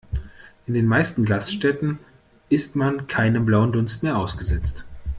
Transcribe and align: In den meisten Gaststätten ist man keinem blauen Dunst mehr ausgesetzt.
In 0.65 0.73
den 0.73 0.87
meisten 0.87 1.25
Gaststätten 1.25 1.99
ist 2.49 2.75
man 2.75 3.05
keinem 3.05 3.45
blauen 3.45 3.71
Dunst 3.71 4.01
mehr 4.01 4.17
ausgesetzt. 4.17 4.83